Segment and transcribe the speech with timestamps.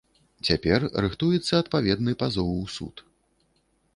[0.47, 2.95] Цяпер рыхтуецца адпаведны пазоў у суд.